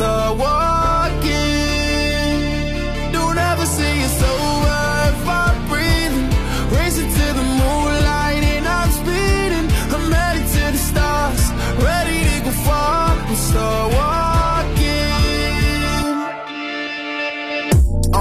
[0.00, 1.28] start walking.
[3.12, 4.78] Don't ever say it's over
[5.12, 6.28] if I'm breathing
[6.72, 9.66] Racing to the moonlight and I'm speeding.
[9.94, 11.42] I'm headed to the stars,
[11.88, 15.10] ready to go far and start walking.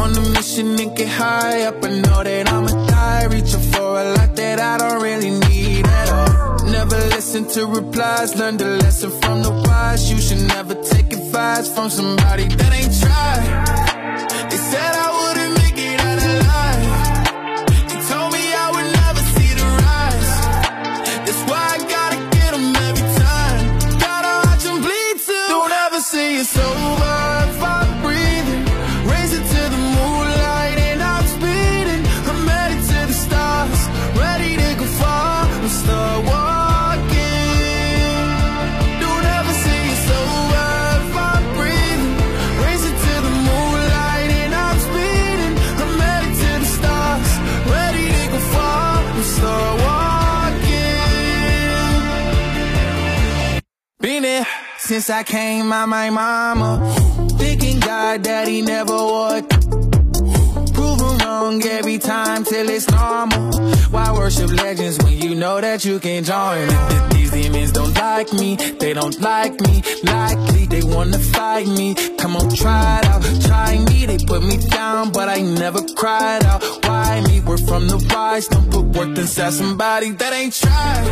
[0.01, 3.23] On a mission and get high up, I know that I'ma die.
[3.31, 6.65] Reaching for a lot that I don't really need at all.
[6.77, 10.11] Never listen to replies, learn the lesson from the wise.
[10.11, 13.78] You should never take fast from somebody that ain't tried.
[54.99, 56.69] since I came out my mama.
[57.37, 59.49] Thinking God daddy never would.
[60.73, 63.49] Proving wrong every time till it's normal.
[63.91, 66.67] Why worship legends when you know that you can join?
[66.67, 67.09] Them?
[67.11, 69.83] These demons don't like me, they don't like me.
[70.03, 71.95] Likely they wanna fight me.
[72.17, 74.05] Come on, try it out, try me.
[74.05, 76.61] They put me down, but I never cried out.
[76.83, 77.39] Why me?
[77.39, 81.05] We're from the wise, don't put work inside somebody that ain't tried.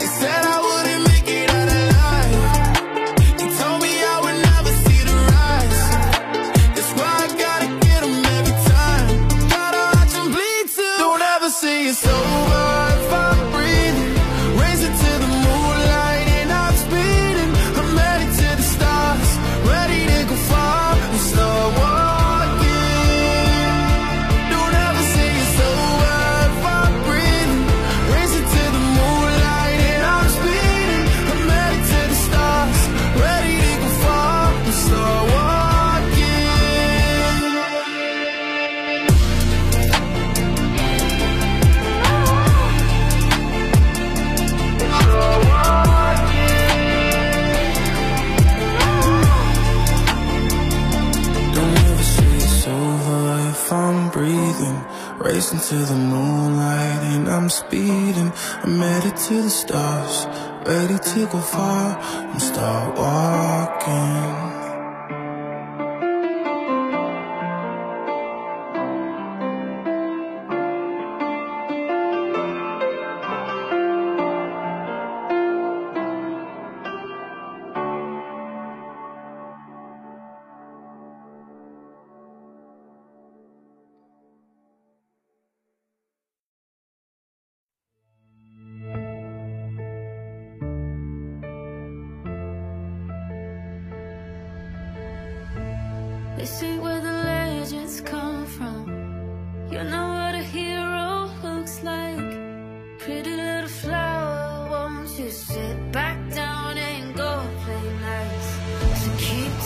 [0.00, 0.97] They said I wouldn't.
[11.88, 12.67] it's over.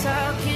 [0.04, 0.51] how can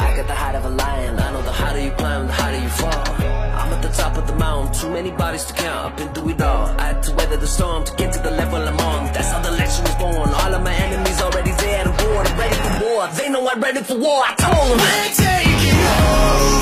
[0.00, 2.32] I got the heart of a lion, I know the height of you climb, the
[2.32, 3.14] height of you fall.
[3.62, 5.92] I'm at the top of the mountain, too many bodies to count.
[5.92, 6.66] I've been through it all.
[6.80, 9.12] I had to weather the storm to get to the level I'm on.
[9.12, 10.28] That's how the legend was born.
[10.28, 12.26] All of my enemies already dead and born.
[12.26, 13.08] I'm ready for war.
[13.16, 14.24] They know I'm ready for war.
[14.26, 14.78] I told them.
[14.82, 16.61] We're taking over.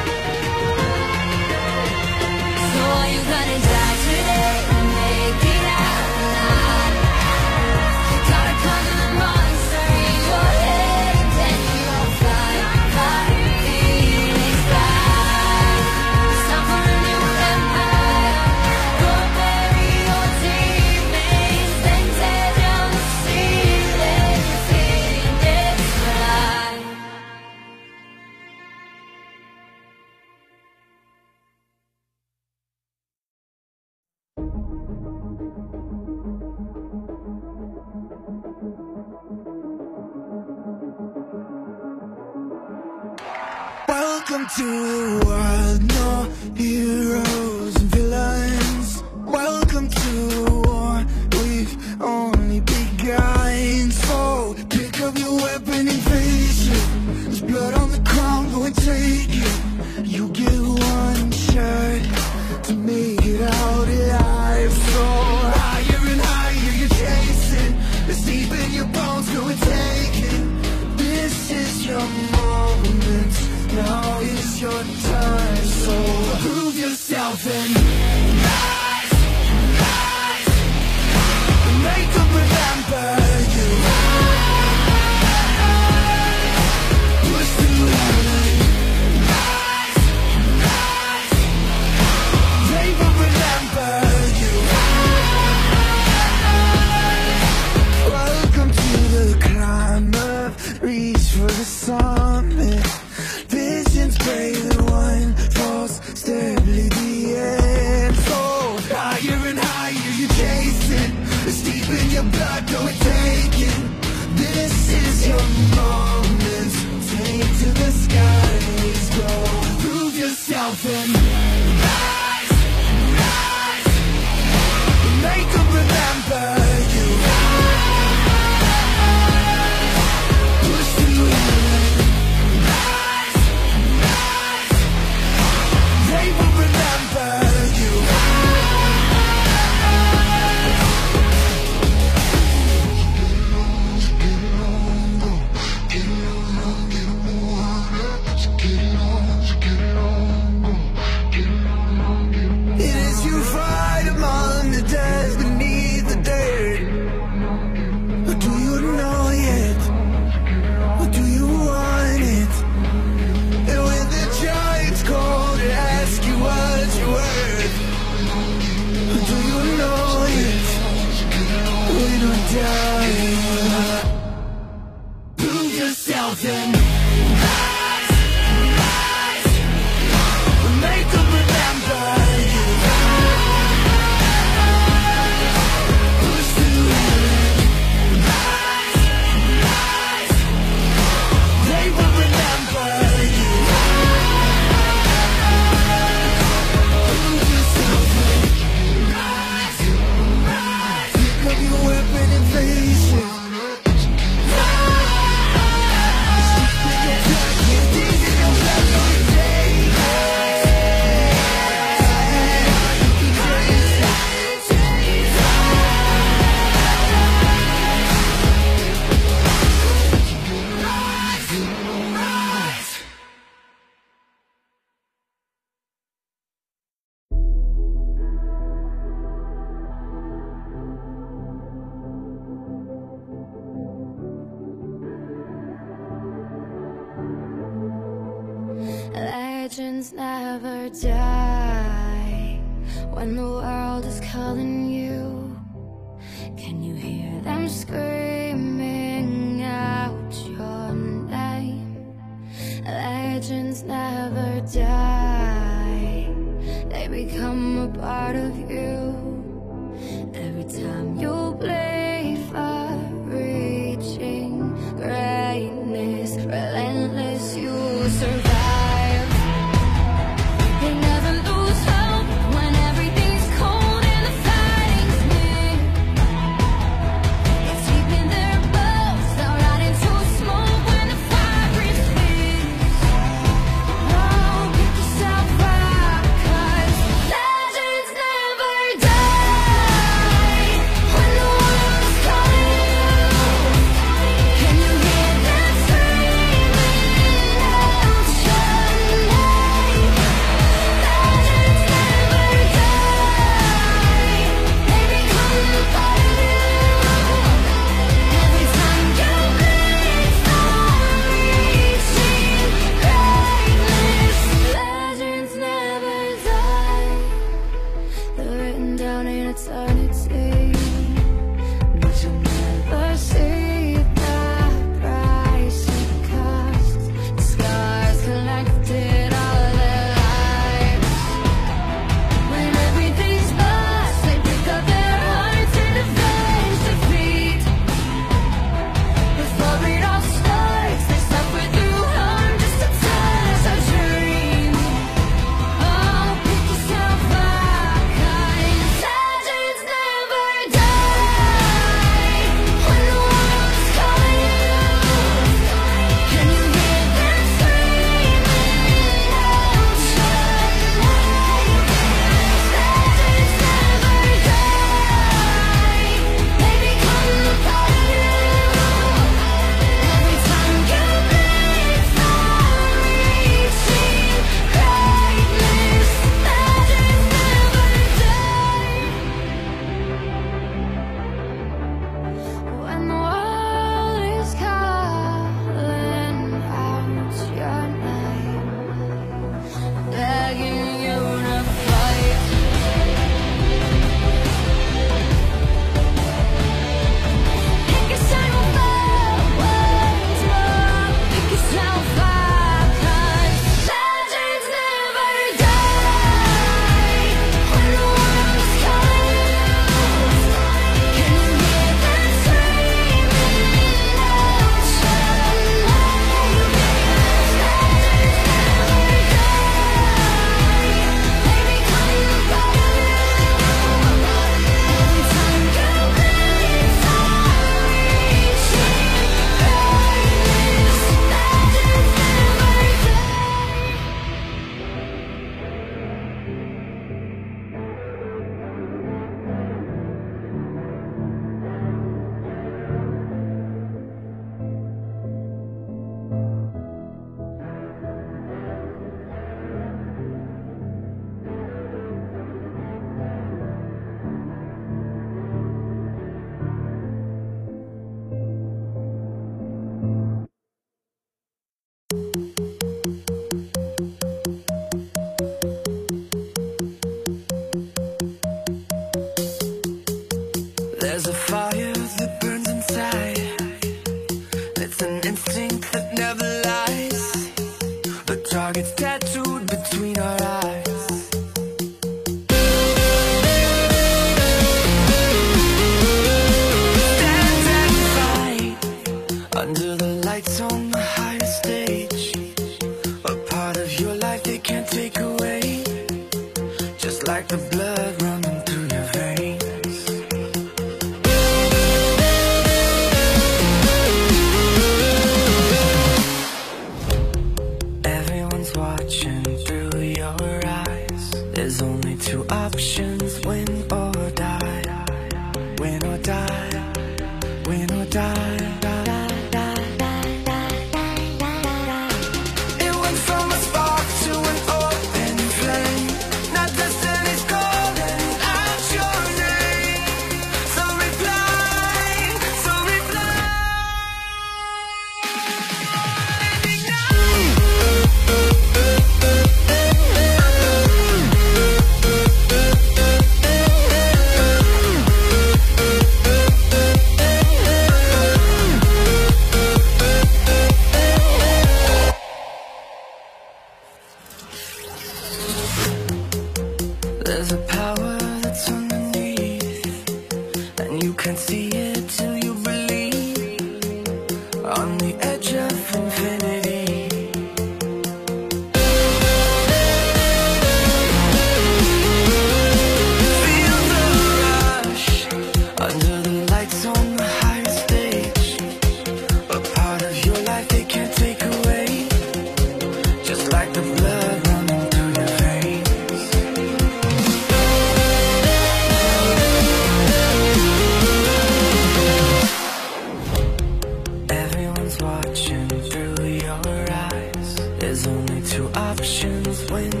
[599.51, 600.00] Options win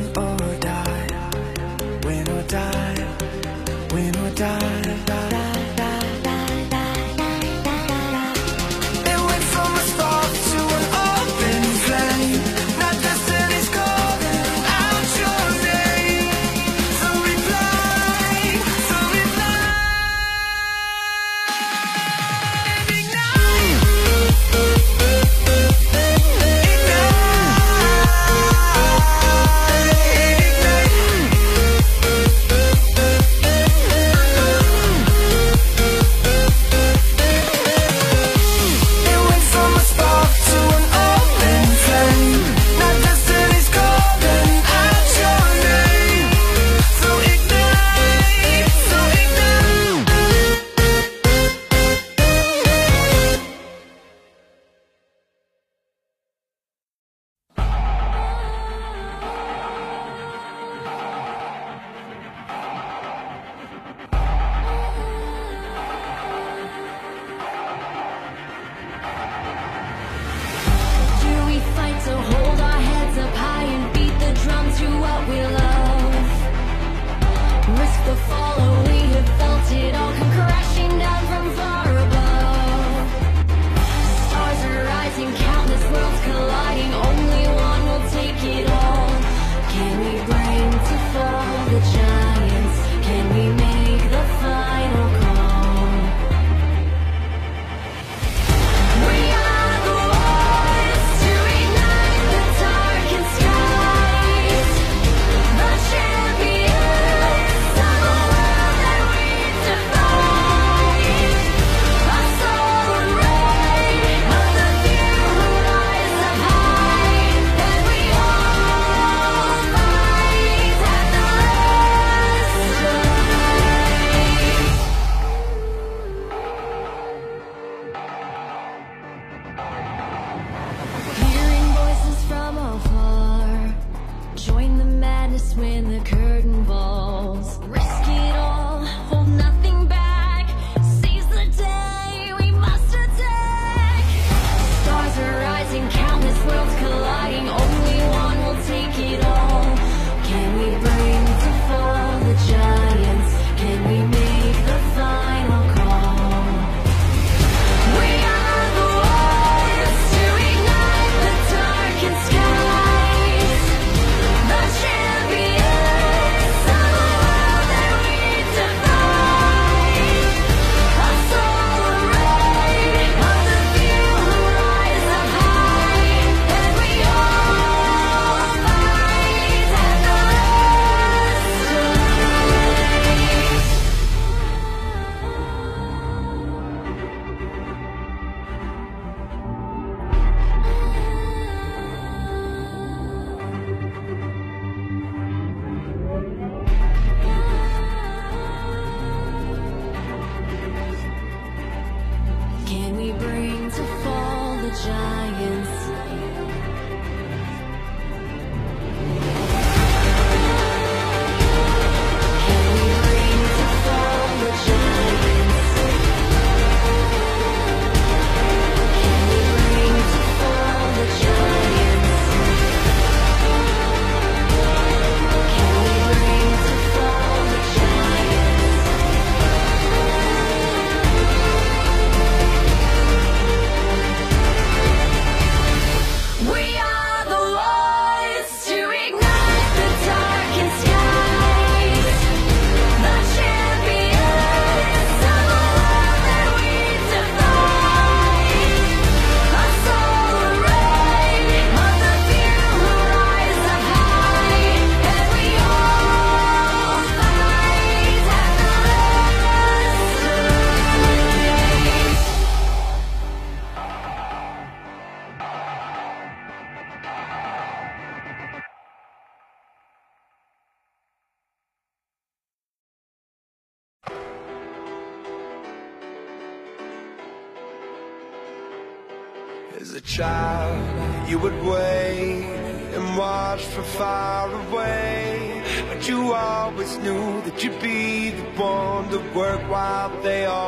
[290.23, 290.60] they all